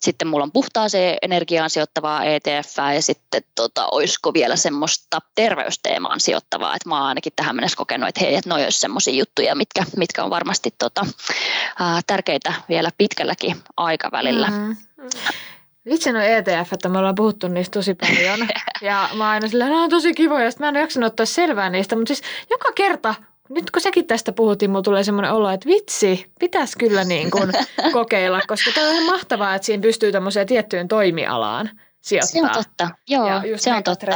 [0.00, 6.76] sitten mulla on puhtaaseen energiaan sijoittavaa ETF ja sitten tota, olisiko vielä semmoista terveysteemaan sijoittavaa,
[6.76, 9.84] että mä oon ainakin tähän mennessä kokenut, että hei, että noi olisi semmoisia juttuja, mitkä,
[9.96, 11.06] mitkä on varmasti tota,
[11.78, 14.46] ää, tärkeitä vielä pitkälläkin aikavälillä.
[14.46, 14.76] Mm.
[15.86, 18.48] Vitsi no ETF, että me ollaan puhuttu niistä tosi paljon.
[18.82, 21.96] Ja mä aina sillä, no on tosi kivoja, sitten mä en jaksanut ottaa selvää niistä.
[21.96, 23.14] Mutta siis joka kerta,
[23.48, 27.52] nyt kun sekin tästä puhuttiin, mulla tulee semmoinen olo, että vitsi, pitäisi kyllä niin kuin
[27.92, 32.40] kokeilla, koska tämä on ihan mahtavaa, että siinä pystyy tämmöiseen tiettyyn toimialaan sijoittaa.
[32.40, 34.06] Se on totta, joo, se on totta.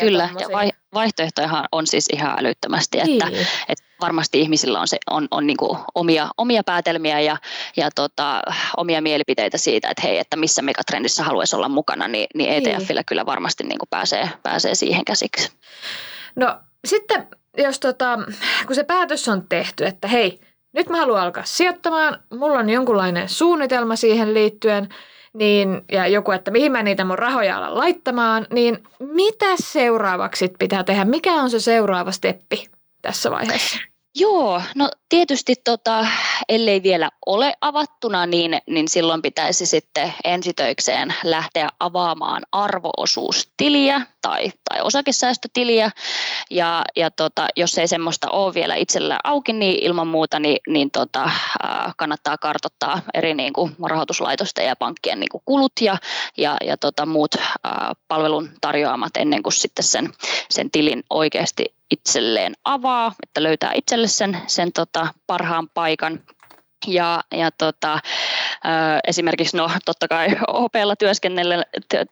[0.00, 3.46] Kyllä, ja vai, vaihtoehtojahan on siis ihan älyttömästi, että, niin.
[3.68, 7.36] että varmasti ihmisillä on, se, on, on niin kuin omia, omia päätelmiä ja,
[7.76, 8.42] ja tota,
[8.76, 13.06] omia mielipiteitä siitä, että hei, että missä megatrendissä haluaisi olla mukana, niin, niin ETFillä niin.
[13.06, 15.52] kyllä varmasti niin kuin pääsee, pääsee siihen käsiksi.
[16.36, 18.18] No sitten, jos tota,
[18.66, 20.40] kun se päätös on tehty, että hei,
[20.72, 24.88] nyt mä haluan alkaa sijoittamaan, mulla on jonkunlainen suunnitelma siihen liittyen–
[25.34, 30.84] niin, ja joku, että mihin mä niitä mun rahoja alan laittamaan, niin mitä seuraavaksi pitää
[30.84, 31.04] tehdä?
[31.04, 32.68] Mikä on se seuraava steppi
[33.02, 33.78] tässä vaiheessa?
[34.14, 36.06] Joo, no tietysti tota,
[36.48, 44.80] ellei vielä ole avattuna, niin, niin silloin pitäisi sitten ensitöikseen lähteä avaamaan arvoosuustiliä tai, tai
[44.82, 45.90] osakesäästötiliä.
[46.50, 50.90] Ja, ja tota, jos ei semmoista ole vielä itsellä auki, niin ilman muuta niin, niin
[50.90, 51.30] tota,
[51.96, 55.96] kannattaa kartottaa eri niin kuin rahoituslaitosten ja pankkien niin kuin kulut ja,
[56.36, 57.34] ja, ja tota, muut
[58.08, 60.12] palvelun tarjoamat ennen kuin sitten sen,
[60.50, 66.20] sen tilin oikeasti itselleen avaa, että löytää itselle sen, sen tota parhaan paikan.
[66.86, 67.98] Ja, ja tota,
[69.06, 70.94] esimerkiksi no totta kai OPlla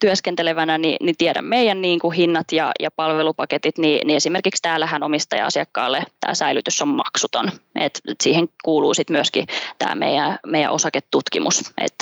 [0.00, 5.02] työskentelevänä niin, niin tiedän meidän niin kuin hinnat ja, ja palvelupaketit, niin, niin esimerkiksi täällähän
[5.02, 7.50] omistaja-asiakkaalle tämä säilytys on maksuton.
[7.74, 9.46] Et, et siihen kuuluu sitten myöskin
[9.78, 11.72] tämä meidän, meidän osaketutkimus.
[11.78, 11.94] Et,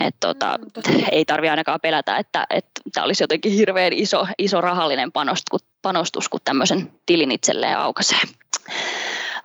[0.00, 2.46] et tota, mm, ei tarvitse ainakaan pelätä, että
[2.92, 8.18] tämä olisi jotenkin hirveän iso, iso rahallinen panostus, panostus, kun tämmöisen tilin itselleen aukaisee.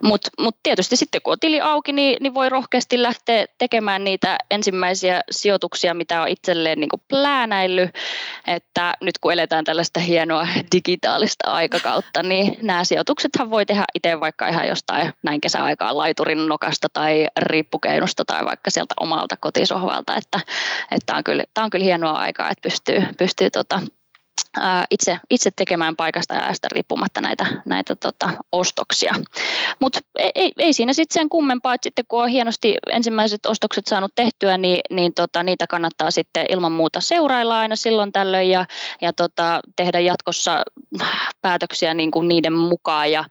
[0.04, 4.38] Mutta mut tietysti sitten kun on tili auki, niin, niin voi rohkeasti lähteä tekemään niitä
[4.52, 7.90] ensimmäisiä sijoituksia, mitä on itselleen niin pläänäillyt.
[8.48, 14.48] Että nyt kun eletään tällaista hienoa digitaalista aikakautta, niin nämä sijoituksethan voi tehdä itse vaikka
[14.48, 20.16] ihan jostain näin kesäaikaan laiturin nokasta tai riippukeinusta tai vaikka sieltä omalta kotisohvalta.
[20.16, 20.40] Että,
[20.92, 23.80] että tämä, on kyllä, tämä on kyllä hienoa aikaa, että pystyy, pystyy tota,
[24.92, 29.14] itse, itse tekemään paikasta ja ajasta riippumatta näitä, näitä tota, ostoksia.
[29.80, 33.88] Mutta ei, ei, ei siinä sitten sen kummempaa, että sitten kun on hienosti ensimmäiset ostokset
[33.88, 38.66] saanut tehtyä, niin, niin tota, niitä kannattaa sitten ilman muuta seurailla aina silloin tällöin ja,
[39.02, 40.64] ja tota, tehdä jatkossa
[41.42, 43.12] päätöksiä niin kuin niiden mukaan.
[43.12, 43.26] Ja,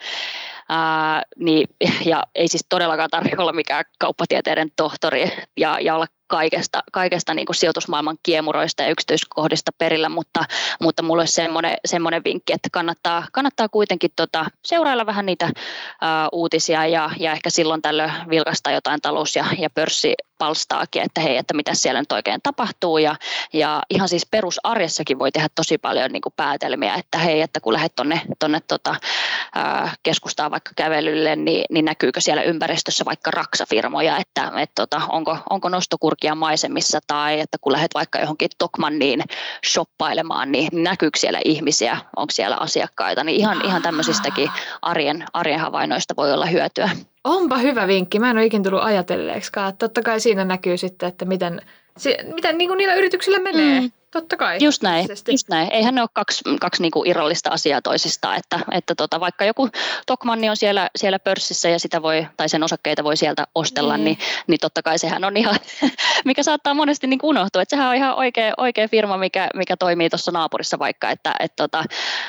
[0.73, 1.69] Ää, niin,
[2.05, 7.47] ja ei siis todellakaan tarvitse olla mikään kauppatieteiden tohtori ja, ja olla kaikesta, kaikesta niin
[7.47, 10.45] kuin sijoitusmaailman kiemuroista ja yksityiskohdista perillä, mutta,
[10.81, 15.51] mutta mulla olisi semmoinen, semmoinen vinkki, että kannattaa, kannattaa kuitenkin tota, seurailla vähän niitä ä,
[16.33, 21.55] uutisia ja, ja ehkä silloin tällöin vilkasta jotain talous- ja, ja pörssipalstaakin, että hei, että
[21.55, 22.99] mitä siellä nyt oikein tapahtuu.
[22.99, 23.17] Ja,
[23.53, 27.73] ja ihan siis perusarjessakin voi tehdä tosi paljon niin kuin päätelmiä, että hei, että kun
[27.73, 28.97] lähdet tuonne tonne, tota,
[30.03, 35.69] keskustaan vaikka kävelylle, niin, niin näkyykö siellä ympäristössä vaikka raksafirmoja, että et, tota, onko, onko
[35.69, 39.23] nostokurki Georgian maisemissa tai että kun lähdet vaikka johonkin Tokmanniin
[39.67, 44.51] shoppailemaan, niin näkyykö siellä ihmisiä, onko siellä asiakkaita, niin ihan, ihan tämmöisistäkin
[44.83, 46.91] arjen, arjen havainnoista voi olla hyötyä.
[47.25, 48.19] Onpa hyvä vinkki.
[48.19, 49.77] Mä en ole ikinä tullut ajatelleeksikaan.
[49.77, 51.63] Totta kai siinä näkyy sitten, että miten,
[52.35, 53.81] miten niin kuin niillä yrityksillä menee.
[53.81, 53.91] Mm.
[54.11, 54.59] Totta kai.
[54.61, 55.73] Just näin, just näin.
[55.73, 59.69] Eihän ne ole kaksi, kaksi niinku irrallista asiaa toisistaan, että, että tota, vaikka joku
[60.07, 64.05] Tokmanni on siellä, siellä pörssissä ja sitä voi, tai sen osakkeita voi sieltä ostella, mm.
[64.05, 65.57] niin, niin totta kai sehän on ihan,
[66.25, 70.11] mikä saattaa monesti niin unohtua, että sehän on ihan oikea, oikea firma, mikä, mikä toimii
[70.11, 71.85] tuossa naapurissa vaikka, että et tota,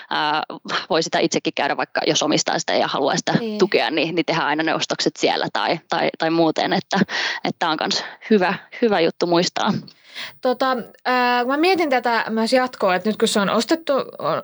[0.09, 0.43] ää,
[0.89, 3.59] voi sitä itsekin käydä vaikka, jos omistaa sitä ja haluaa sitä niin.
[3.59, 6.99] tukea, niin, niin tehdään aina ne ostokset siellä tai, tai, tai muuten, että
[7.59, 9.73] tämä on myös hyvä, hyvä juttu muistaa.
[10.41, 14.43] Tota, ää, mä mietin tätä myös jatkoa, että nyt kun se on ostettu, on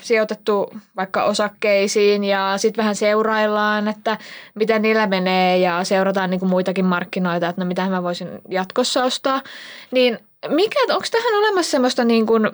[0.00, 4.18] sijoitettu vaikka osakkeisiin ja sitten vähän seuraillaan, että
[4.54, 9.04] miten niillä menee ja seurataan niin kuin muitakin markkinoita, että no mitä mä voisin jatkossa
[9.04, 9.42] ostaa,
[9.90, 12.50] niin mikä, onko tähän olemassa semmoista niin kuin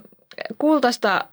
[0.58, 1.24] kultaista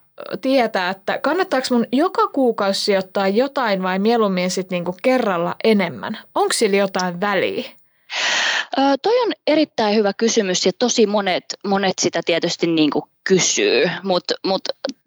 [0.42, 6.18] tietää, että kannattaako mun joka kuukausi sijoittaa jotain vai mieluummin sitten niinku kerralla enemmän?
[6.36, 7.70] Onko sillä jotain väliä?
[8.78, 13.90] Ö, toi on erittäin hyvä kysymys ja tosi monet, monet sitä tietysti niin kuin kysyy,
[14.04, 14.62] mutta mut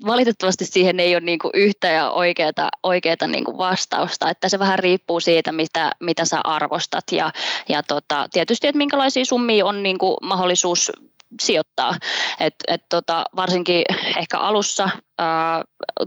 [0.06, 4.58] valitettavasti siihen ei ole niin kuin yhtä ja oikeata, oikeata niin kuin vastausta, että se
[4.58, 7.32] vähän riippuu siitä, mitä, mitä sä arvostat ja,
[7.68, 10.92] ja tota, tietysti, että minkälaisia summia on niin kuin mahdollisuus
[11.40, 11.96] sijoittaa.
[12.40, 13.82] Et, et tota, varsinkin
[14.18, 14.88] ehkä alussa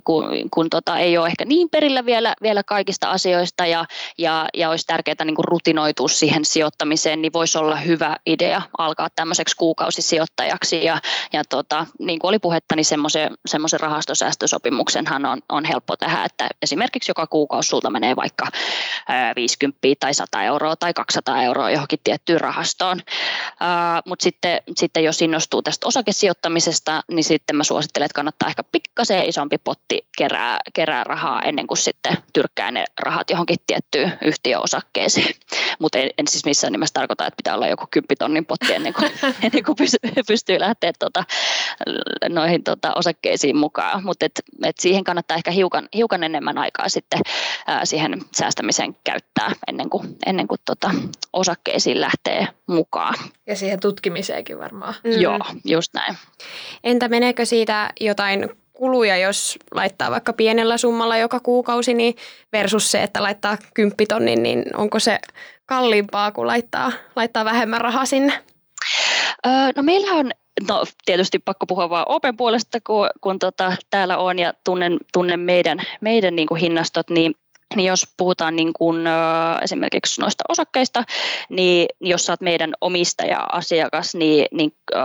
[0.03, 3.85] kun, kun tota, ei ole ehkä niin perillä vielä, vielä kaikista asioista ja,
[4.17, 9.07] ja, ja olisi tärkeää niin kuin rutinoitua siihen sijoittamiseen, niin voisi olla hyvä idea alkaa
[9.15, 10.85] tämmöiseksi kuukausisijoittajaksi.
[10.85, 11.01] Ja,
[11.33, 13.31] ja tota, niin kuin oli puhetta, niin semmoisen,
[13.79, 18.47] rahastosäästösopimuksenhan on, on helppo tehdä, että esimerkiksi joka kuukausi sulta menee vaikka
[19.35, 23.01] 50 tai 100 euroa tai 200 euroa johonkin tiettyyn rahastoon.
[24.05, 28.63] Mutta sitten, sitten jos innostuu tästä osakesijoittamisesta, niin sitten mä suosittelen, että kannattaa ehkä
[28.97, 35.33] pikkasen isompi potti kerää, kerää rahaa ennen kuin sitten tyrkkää ne rahat johonkin tiettyyn yhtiöosakkeeseen.
[35.79, 39.11] Mutta en, en siis missään nimessä tarkoita, että pitää olla joku kymppitonnin potti ennen kuin,
[39.45, 41.23] ennen kuin pystyy, pystyy lähteä tota,
[42.29, 44.03] noihin tota, osakkeisiin mukaan.
[44.03, 47.21] Mutta et, et siihen kannattaa ehkä hiukan, hiukan enemmän aikaa sitten
[47.67, 50.91] ää, siihen säästämiseen käyttää ennen kuin, ennen kuin tota,
[51.33, 53.13] osakkeisiin lähtee mukaan.
[53.47, 54.93] Ja siihen tutkimiseenkin varmaan.
[55.03, 55.21] Mm.
[55.21, 56.17] Joo, just näin.
[56.83, 62.15] Entä meneekö siitä jotain kuluja, jos laittaa vaikka pienellä summalla joka kuukausi, niin
[62.53, 65.19] versus se, että laittaa kymppitonnin, niin onko se
[65.65, 68.33] kalliimpaa kuin laittaa, laittaa vähemmän rahaa sinne?
[69.47, 70.31] Öö, no meillä on
[70.67, 75.39] no tietysti pakko puhua vaan Open puolesta, kun, kun tota, täällä on ja tunnen, tunnen
[75.39, 77.35] meidän, meidän niin kuin hinnastot, niin
[77.75, 79.11] niin jos puhutaan niin kuin, ö,
[79.63, 81.03] esimerkiksi noista osakkeista,
[81.49, 84.97] niin jos saat meidän omistaja-asiakas, niin, niin ö,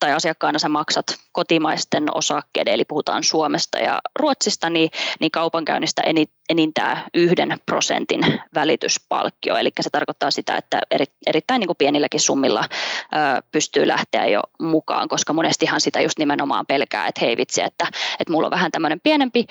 [0.00, 6.02] tai asiakkaana sä maksat kotimaisten osakkeiden, eli puhutaan Suomesta ja Ruotsista, niin, niin kaupankäynnistä
[6.48, 8.20] enintään yhden prosentin
[8.54, 9.56] välityspalkkio.
[9.56, 14.42] Eli se tarkoittaa sitä, että eri, erittäin niin kuin pienilläkin summilla ö, pystyy lähteä jo
[14.60, 17.86] mukaan, koska monestihan sitä just nimenomaan pelkää, että hei vitsi, että,
[18.20, 19.46] että mulla on vähän tämmöinen pienempi,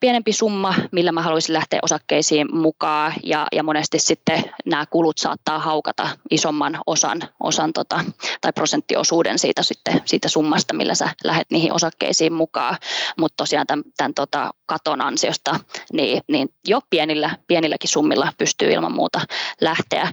[0.00, 5.58] pienempi summa, millä mä haluaisin lähteä osakkeisiin mukaan, ja, ja monesti sitten nämä kulut saattaa
[5.58, 8.04] haukata isomman osan, osan tota,
[8.40, 12.76] tai prosenttiosuuden siitä, siitä, siitä summasta, millä sä lähdet niihin osakkeisiin mukaan,
[13.18, 15.60] mutta tosiaan tämän, tämän tota katon ansiosta
[15.92, 19.20] niin, niin jo pienillä, pienilläkin summilla pystyy ilman muuta
[19.60, 20.12] lähteä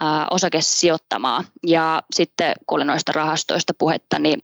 [0.00, 1.44] ää, osakesijoittamaan.
[1.66, 4.40] Ja sitten kun oli noista rahastoista puhetta, niin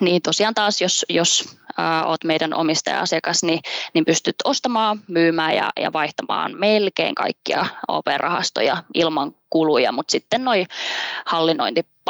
[0.00, 3.60] niin tosiaan taas, jos, jos äh, olet meidän omistaja-asiakas, niin,
[3.94, 10.66] niin pystyt ostamaan, myymään ja, ja vaihtamaan melkein kaikkia OP-rahastoja ilman kuluja, mutta sitten noin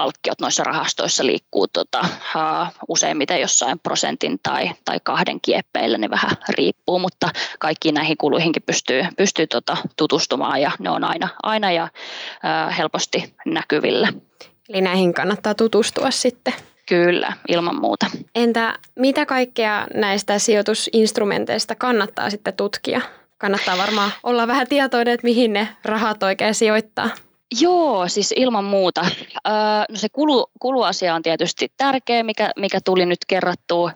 [0.01, 6.37] hallinnointipalkkiot noissa rahastoissa liikkuu tota, uh, useimmiten jossain prosentin tai, tai kahden kieppeillä, ne vähän
[6.49, 11.85] riippuu, mutta kaikkiin näihin kuluihinkin pystyy, pystyy tota, tutustumaan ja ne on aina, aina ja
[11.85, 14.13] uh, helposti näkyvillä.
[14.69, 16.55] Eli näihin kannattaa tutustua sitten.
[16.89, 18.07] Kyllä, ilman muuta.
[18.35, 23.01] Entä mitä kaikkea näistä sijoitusinstrumenteista kannattaa sitten tutkia?
[23.39, 27.11] Kannattaa varmaan olla vähän tietoinen, että mihin ne rahat oikein sijoittaa.
[27.61, 29.07] Joo, siis ilman muuta.
[29.89, 33.91] No se kulu, kuluasia on tietysti tärkeä, mikä, mikä tuli nyt kerrattua.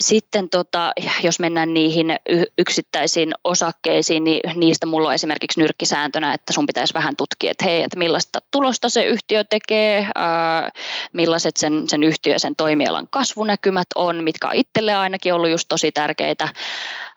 [0.00, 2.16] Sitten tota, jos mennään niihin
[2.58, 7.82] yksittäisiin osakkeisiin, niin niistä mulla on esimerkiksi nyrkkisääntönä, että sun pitäisi vähän tutkia, että hei,
[7.82, 10.70] että millaista tulosta se yhtiö tekee, ää,
[11.12, 15.92] millaiset sen, sen yhtiö sen toimialan kasvunäkymät on, mitkä on itselle ainakin ollut just tosi
[15.92, 16.48] tärkeitä.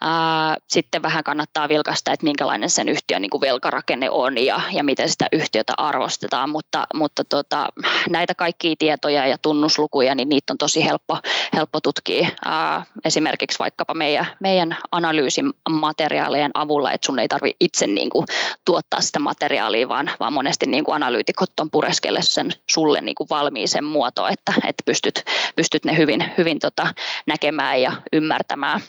[0.01, 4.83] Ää, sitten vähän kannattaa vilkaista, että minkälainen sen yhtiön niin kuin velkarakenne on ja, ja
[4.83, 7.67] miten sitä yhtiötä arvostetaan, mutta, mutta tota,
[8.09, 11.17] näitä kaikkia tietoja ja tunnuslukuja, niin niitä on tosi helppo,
[11.53, 12.72] helppo tutkia ää,
[13.05, 18.25] esimerkiksi vaikkapa meidän, meidän analyysimateriaalien avulla, että sun ei tarvitse itse niin kuin,
[18.65, 23.29] tuottaa sitä materiaalia, vaan, vaan monesti niin kuin analyytikot on pureskelle sen sulle niin kuin
[23.29, 25.23] valmiiseen muotoon, että, että pystyt,
[25.55, 26.87] pystyt ne hyvin, hyvin tota,
[27.27, 28.81] näkemään ja ymmärtämään.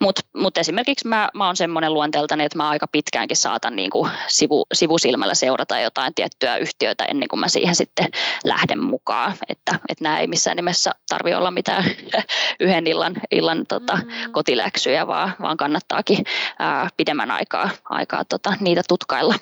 [0.00, 4.10] Mutta mut esimerkiksi mä, mä oon semmoinen luonteeltani, että mä aika pitkäänkin saatan niin kuin
[4.28, 8.06] sivu, sivusilmällä seurata jotain tiettyä yhtiötä ennen kuin mä siihen sitten
[8.44, 9.32] lähden mukaan.
[9.48, 11.84] Että, että nämä ei missään nimessä tarvitse olla mitään
[12.60, 14.32] yhden illan, illan tota, mm.
[14.32, 16.24] kotiläksyjä, vaan, vaan kannattaakin
[16.58, 19.34] ää, pidemmän aikaa, aikaa tota, niitä tutkailla.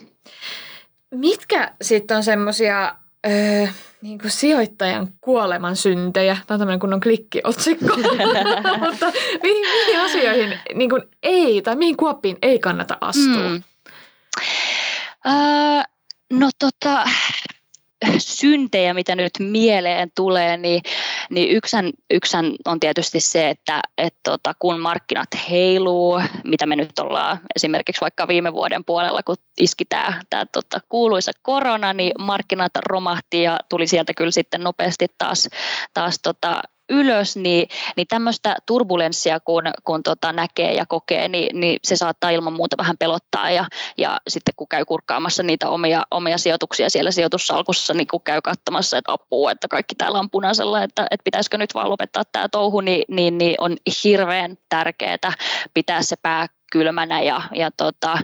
[1.11, 2.95] Mitkä sitten on semmoisia
[3.27, 3.67] öö,
[4.03, 6.37] niin sijoittajan kuoleman syntejä?
[6.47, 7.97] Tämä on tämmöinen kunnon klikkiotsikko.
[8.87, 13.49] Mutta mihin, mihin asioihin niin kuin ei, tai mihin kuoppiin ei kannata astua?
[13.49, 13.63] Mm.
[15.27, 15.83] Öö,
[16.33, 17.05] no tota,
[18.19, 20.83] syntejä, mitä nyt mieleen tulee, niin,
[21.31, 26.99] niin yksän, yksän on tietysti se, että et tota, kun markkinat heiluu, mitä me nyt
[26.99, 32.73] ollaan esimerkiksi vaikka viime vuoden puolella, kun iski tämä, tämä tota, kuuluisa korona, niin markkinat
[32.87, 35.49] romahti ja tuli sieltä kyllä sitten nopeasti taas,
[35.95, 41.79] taas tota, ylös, niin, niin tämmöistä turbulenssia kun, kun tota näkee ja kokee, niin, niin
[41.85, 43.65] se saattaa ilman muuta vähän pelottaa ja,
[43.99, 48.99] ja sitten kun käy kurkkaamassa niitä omia, omia sijoituksia siellä sijoitussalkussa, niin kun käy katsomassa,
[48.99, 52.81] että apua, että kaikki täällä on punaisella, että, että pitäisikö nyt vaan lopettaa tämä touhu,
[52.81, 55.33] niin, niin, niin on hirveän tärkeää
[55.75, 58.19] pitää se pää kylmänä ja, ja tota,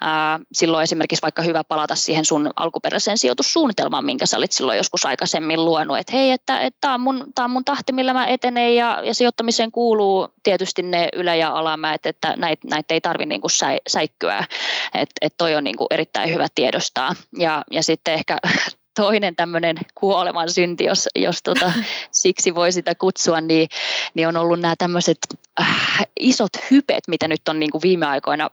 [0.00, 5.06] ää, silloin esimerkiksi vaikka hyvä palata siihen sun alkuperäiseen sijoitussuunnitelmaan, minkä sä olit silloin joskus
[5.06, 9.02] aikaisemmin luonut, että hei, että, tämä on, mun, on mun tahti, millä mä etenen ja,
[9.04, 13.78] ja sijoittamiseen kuuluu tietysti ne ylä- ja alamäet, että näitä näit ei tarvitse niinku säi,
[13.88, 14.44] säikkyä,
[14.94, 17.14] että et toi on niinku erittäin hyvä tiedostaa.
[17.38, 18.38] Ja, ja sitten ehkä
[18.94, 21.72] toinen tämmöinen kuoleman synti, jos, jos tota,
[22.10, 23.68] siksi voi sitä kutsua, niin,
[24.14, 25.18] niin on ollut nämä tämmöiset
[25.60, 28.50] äh, isot hypet, mitä nyt on niin kuin viime aikoina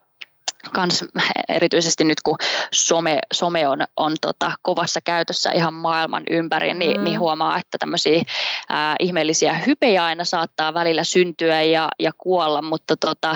[0.73, 1.05] kans
[1.49, 2.37] erityisesti nyt kun
[2.73, 7.03] some, some on, on tota kovassa käytössä ihan maailman ympäri, niin, mm.
[7.03, 8.23] niin huomaa, että tämmöisiä
[8.69, 13.35] ää, ihmeellisiä hypejä aina saattaa välillä syntyä ja, ja kuolla, mutta tota,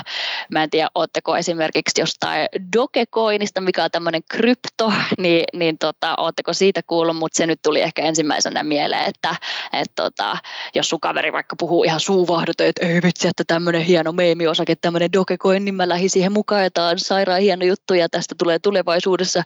[0.51, 6.53] mä en tiedä, ootteko esimerkiksi jostain Dogecoinista, mikä on tämmöinen krypto, niin, niin tota, ootteko
[6.53, 9.35] siitä kuullut, mutta se nyt tuli ehkä ensimmäisenä mieleen, että
[9.73, 10.37] et tota,
[10.75, 15.13] jos sun kaveri vaikka puhuu ihan suuvahdot, että ei vitsi, että tämmöinen hieno meemiosake, tämmöinen
[15.13, 19.43] Dogecoin, niin mä lähdin siihen mukaan ja taas sairaan hieno juttu ja tästä tulee tulevaisuudessa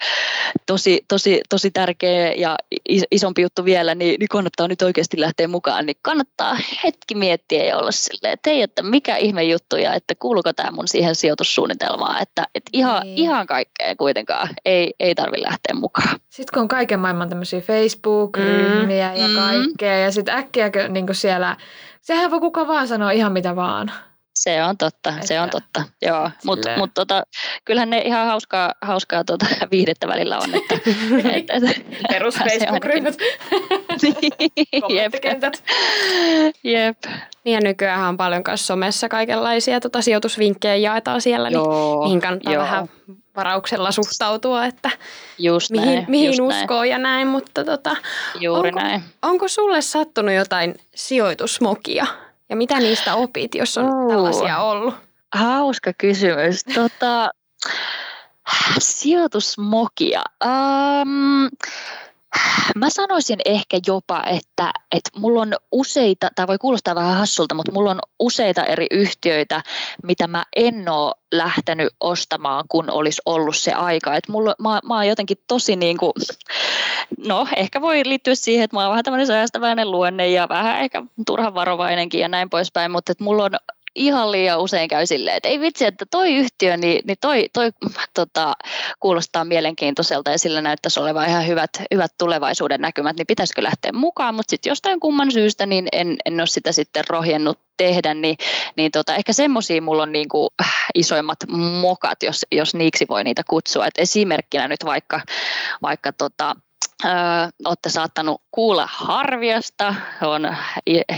[0.65, 2.56] tosi, tosi, tosi tärkeä ja
[3.12, 5.86] isompi juttu vielä, niin, niin kannattaa nyt oikeasti lähteä mukaan.
[5.86, 10.15] Niin kannattaa hetki miettiä ja olla silleen, että hei, että mikä ihme juttu ja että
[10.19, 13.17] kuuluuko tämä mun siihen sijoitussuunnitelmaan, että, että ihan, niin.
[13.17, 16.19] ihan kaikkea kuitenkaan ei, ei tarvitse lähteä mukaan.
[16.30, 19.21] Sitten kun on kaiken maailman tämmöisiä Facebook-ryhmiä mm.
[19.21, 21.58] ja kaikkea ja sitten äkkiä niin siellä,
[22.01, 23.91] sehän voi kuka vaan sanoa ihan mitä vaan.
[24.38, 25.84] Se on totta, että, se on totta.
[26.02, 27.23] Joo, mutta mut, tota,
[27.65, 30.56] kyllähän ne ihan hauskaa, hauskaa tota, viihdettä välillä on.
[30.56, 30.76] Että,
[31.36, 33.17] et, et, Perus Facebook-ryhmät.
[34.89, 35.13] Jep.
[36.63, 36.97] Jep.
[37.43, 42.08] Niin ja nykyään on paljon myös somessa kaikenlaisia tota, sijoitusvinkkejä jaetaan siellä, niin joo, niin
[42.08, 42.63] mihin kannattaa joo.
[42.63, 42.89] vähän
[43.36, 44.89] varauksella suhtautua, että
[45.38, 46.91] just mihin, näin, mihin just uskoo näin.
[46.91, 47.28] ja näin.
[47.28, 47.95] Mutta tota,
[48.39, 49.04] Juuri onko, näin.
[49.21, 52.08] onko sulle sattunut jotain sijoitusmokia?
[52.50, 54.96] Ja mitä niistä opit, jos on uh, tällaisia ollut?
[55.36, 56.64] Hauska kysymys.
[56.76, 57.30] Tota,
[58.80, 60.22] sijoitusmokia.
[60.46, 61.50] Um,
[62.76, 67.71] Mä sanoisin ehkä jopa, että, että mulla on useita, tai voi kuulostaa vähän hassulta, mutta
[67.71, 69.63] mulla on useita eri yhtiöitä,
[70.04, 74.15] mitä mä en ole lähtenyt ostamaan, kun olisi ollut se aika.
[74.15, 76.13] Et mulla, mä, mä oon jotenkin tosi niin kuin,
[77.28, 81.04] no ehkä voi liittyä siihen, että mä oon vähän tämmöinen säästäväinen luonne ja vähän ehkä
[81.26, 83.52] turhan varovainenkin ja näin poispäin, mutta että mulla on
[83.98, 87.72] ihan liian usein käy silleen, että ei vitsi, että toi yhtiö, niin, niin toi, toi
[88.14, 88.54] tota,
[89.00, 94.36] kuulostaa mielenkiintoiselta ja sillä näyttäisi olevan ihan hyvät, hyvät tulevaisuuden näkymät, niin pitäisikö lähteä mukaan,
[94.36, 98.38] mutta sitten jostain kumman syystä niin en, en ole sitä sitten rohjennut tehdä, niin,
[98.76, 100.50] niin tota, ehkä semmoisia mulla on niin kuin
[100.96, 101.40] isoimmat
[101.82, 103.88] mokat, jos, jos niiksi voi niitä kutsua.
[103.88, 105.22] Et esimerkkinä nyt vaikka,
[105.82, 106.56] vaikka tota,
[107.66, 110.56] Olette saattanut kuulla Harviasta, on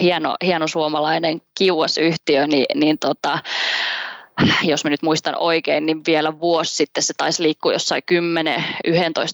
[0.01, 3.39] hieno, hieno suomalainen kiuasyhtiö, niin, niin tota,
[4.71, 8.03] jos mä nyt muistan oikein, niin vielä vuosi sitten se taisi liikkua jossain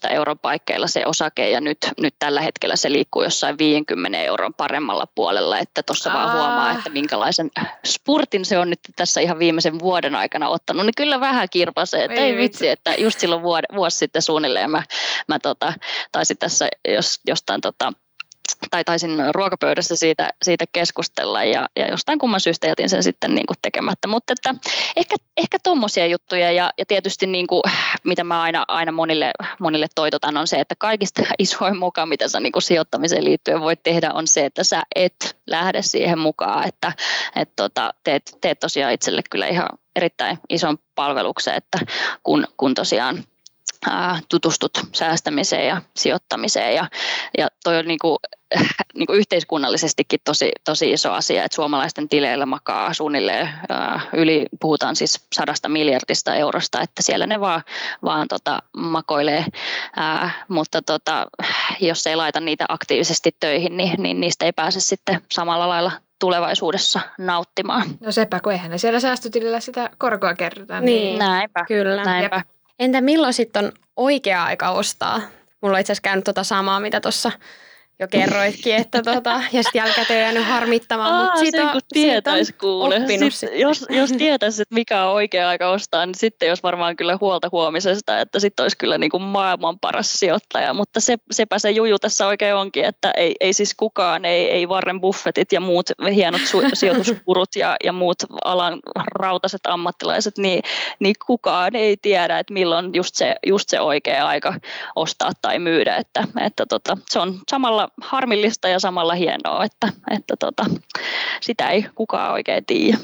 [0.09, 4.53] 10-11 euron paikkeilla se osake ja nyt, nyt tällä hetkellä se liikkuu jossain 50 euron
[4.53, 7.51] paremmalla puolella, että tuossa vaan huomaa, että minkälaisen
[7.85, 12.21] spurtin se on nyt tässä ihan viimeisen vuoden aikana ottanut, niin kyllä vähän kirpasee, että
[12.21, 14.83] ei, ei vitsi, että just silloin vuosi, vuosi sitten suunnilleen mä,
[15.27, 15.73] mä tota,
[16.11, 17.93] taisin tässä jos, jostain tota,
[18.75, 23.45] tai taisin ruokapöydässä siitä, siitä keskustella ja, ja jostain kumman syystä jätin sen sitten niin
[23.45, 24.07] kuin tekemättä.
[24.07, 27.61] Mutta että ehkä, ehkä tuommoisia juttuja ja, ja tietysti niin kuin,
[28.03, 32.39] mitä mä aina, aina monille, monille toitotan on se, että kaikista isoin mukaan, mitä sä
[32.39, 36.93] niin kuin sijoittamiseen liittyen voit tehdä on se, että sä et lähde siihen mukaan, että
[37.35, 41.79] et tota, teet, teet tosiaan itselle kyllä ihan erittäin ison palveluksen, että
[42.23, 43.23] kun, kun tosiaan
[44.29, 46.75] tutustut säästämiseen ja sijoittamiseen.
[46.75, 46.87] Ja,
[47.37, 48.17] ja toi on niin kuin,
[48.97, 53.49] niin kuin yhteiskunnallisestikin tosi, tosi iso asia, että suomalaisten tileillä makaa suunnilleen
[54.13, 57.61] yli, puhutaan siis sadasta miljardista eurosta, että siellä ne vaan,
[58.03, 59.45] vaan tota, makoilee,
[59.95, 61.27] ää, mutta tota,
[61.79, 66.99] jos ei laita niitä aktiivisesti töihin, niin, niin niistä ei pääse sitten samalla lailla tulevaisuudessa
[67.17, 67.83] nauttimaan.
[67.99, 70.81] No sepä, kun eihän ne siellä säästötilillä sitä korkoa kerrytä.
[70.81, 71.65] Niin, niin näinpä.
[71.67, 72.03] Kyllä.
[72.03, 72.41] Näinpä.
[72.79, 75.21] Entä milloin sitten on oikea aika ostaa?
[75.61, 77.31] Mulla on itse asiassa käynyt tuota samaa, mitä tuossa
[77.99, 81.13] jo kerroitkin, että tota, ja sitten jälkikäteen jäänyt harmittamaan.
[81.13, 82.99] Aa, mutta siitä, kun tietäisi kuule.
[82.99, 83.59] Sitten, sitten.
[83.59, 87.49] Jos, jos tietäisi, että mikä on oikea aika ostaa, niin sitten jos varmaan kyllä huolta
[87.51, 90.73] huomisesta, että sitten olisi kyllä niin kuin maailman paras sijoittaja.
[90.73, 94.67] Mutta se, sepä se juju tässä oikein onkin, että ei, ei siis kukaan, ei, ei
[94.67, 98.79] Warren Buffettit ja muut hienot su- sijoituspurut ja, ja muut alan
[99.15, 100.63] rautaset ammattilaiset, niin,
[100.99, 104.53] niin kukaan ei tiedä, että milloin just se, just se oikea aika
[104.95, 105.95] ostaa tai myydä.
[105.95, 110.65] Että, että tota, se on samalla harmillista ja samalla hienoa, että, että tota,
[111.41, 112.97] sitä ei kukaan oikein tiedä.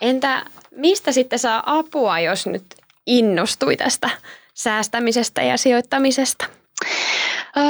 [0.00, 2.66] Entä mistä sitten saa apua, jos nyt
[3.06, 4.10] innostui tästä
[4.54, 6.46] säästämisestä ja sijoittamisesta?
[7.56, 7.64] Öö,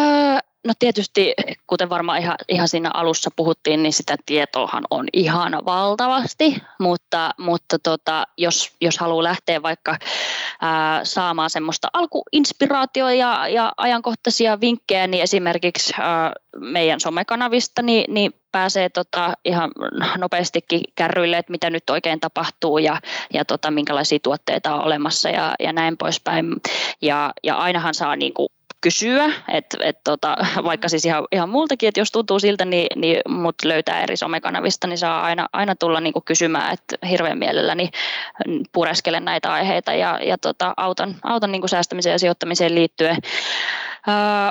[0.66, 1.34] No tietysti,
[1.66, 7.78] kuten varmaan ihan, ihan siinä alussa puhuttiin, niin sitä tietoahan on ihan valtavasti, mutta, mutta
[7.78, 9.96] tota, jos, jos haluaa lähteä vaikka
[10.60, 18.32] ää, saamaan semmoista alkuinspiraatioa ja, ja ajankohtaisia vinkkejä, niin esimerkiksi ää, meidän somekanavista, niin, niin
[18.52, 19.70] pääsee tota ihan
[20.18, 23.00] nopeastikin kärryille, että mitä nyt oikein tapahtuu ja,
[23.32, 26.56] ja tota, minkälaisia tuotteita on olemassa ja, ja näin poispäin.
[27.02, 28.48] Ja, ja ainahan saa niin kuin
[28.86, 33.20] kysyä, että et tota, vaikka siis ihan, ihan multakin, että jos tuntuu siltä, niin, niin
[33.28, 37.90] mut löytää eri somekanavista, niin saa aina, aina tulla niin kysymään, että hirveän mielelläni
[38.72, 43.16] pureskelen näitä aiheita ja, ja tota, autan, autan niin säästämiseen ja sijoittamiseen liittyen.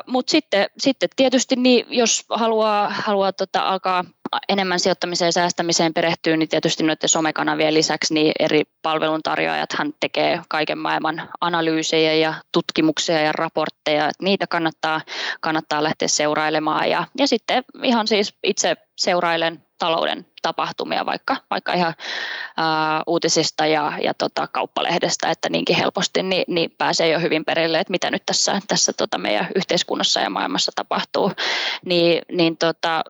[0.07, 4.03] Mutta sitten, sitten tietysti, niin jos haluaa, haluaa tota, alkaa
[4.49, 10.77] enemmän sijoittamiseen ja säästämiseen perehtyy, niin tietysti noiden somekanavien lisäksi niin eri palveluntarjoajathan tekee kaiken
[10.77, 14.03] maailman analyysejä ja tutkimuksia ja raportteja.
[14.03, 15.01] Että niitä kannattaa,
[15.41, 16.89] kannattaa lähteä seurailemaan.
[16.89, 21.93] Ja, ja sitten ihan siis itse seurailen talouden tapahtumia vaikka, vaikka ihan
[22.57, 27.79] ää, uutisista ja, ja tota, kauppalehdestä, että niinkin helposti niin, niin pääsee jo hyvin perille,
[27.79, 31.31] että mitä nyt tässä, tässä tota meidän yhteiskunnassa ja maailmassa tapahtuu.
[31.85, 33.03] Niin, niin tota,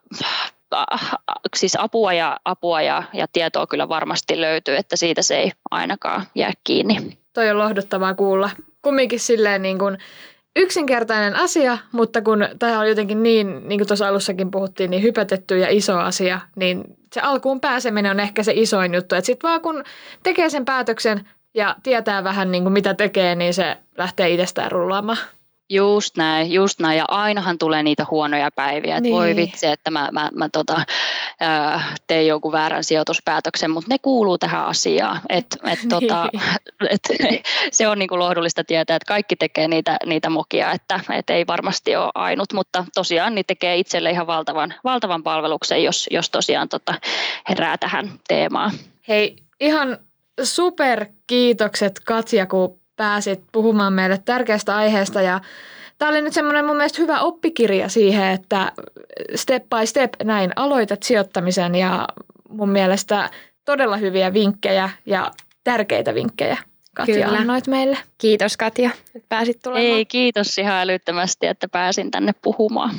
[1.56, 6.26] siis apua ja, apua ja, ja tietoa kyllä varmasti löytyy, että siitä se ei ainakaan
[6.34, 7.18] jää kiinni.
[7.32, 8.50] Toi on lohduttavaa kuulla.
[8.82, 9.98] Kumminkin silleen niin kuin
[10.56, 15.58] yksinkertainen asia, mutta kun tämä on jotenkin niin, niin kuin tuossa alussakin puhuttiin, niin hypätetty
[15.58, 19.14] ja iso asia, niin se alkuun pääseminen on ehkä se isoin juttu.
[19.14, 19.84] Että sitten vaan kun
[20.22, 25.18] tekee sen päätöksen ja tietää vähän niin kuin mitä tekee, niin se lähtee itsestään rullaamaan.
[25.70, 26.98] Just näin, just näin.
[26.98, 29.00] Ja ainahan tulee niitä huonoja päiviä.
[29.00, 29.14] Niin.
[29.14, 30.82] Voi vitsi, että mä, mä, mä tota,
[31.42, 35.20] äh, tein jonkun väärän sijoituspäätöksen, mutta ne kuuluu tähän asiaan.
[35.28, 36.28] Et, et, tota,
[36.90, 37.00] et,
[37.72, 41.96] se on niinku lohdullista tietää, että kaikki tekee niitä, niitä mokia, että et ei varmasti
[41.96, 46.94] ole ainut, mutta tosiaan niin tekee itselle ihan valtavan, valtavan palveluksen, jos, jos tosiaan tota,
[47.48, 48.70] herää tähän teemaan.
[49.08, 49.98] Hei, ihan
[50.42, 55.40] super kiitokset Katja, kun pääsit puhumaan meille tärkeästä aiheesta ja
[55.98, 58.72] Tämä oli nyt semmoinen mun mielestä hyvä oppikirja siihen, että
[59.34, 62.08] step by step näin aloitat sijoittamisen ja
[62.48, 63.30] mun mielestä
[63.64, 65.30] todella hyviä vinkkejä ja
[65.64, 66.58] tärkeitä vinkkejä.
[66.94, 67.38] Katja Kyllä.
[67.38, 67.98] annoit meille.
[68.18, 69.86] Kiitos Katja, että pääsit tulemaan.
[69.86, 72.94] Ei, kiitos ihan älyttömästi, että pääsin tänne puhumaan.